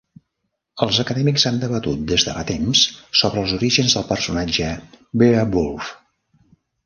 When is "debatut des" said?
1.63-2.23